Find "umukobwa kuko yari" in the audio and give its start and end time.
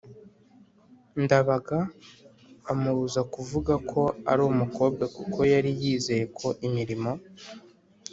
4.51-5.71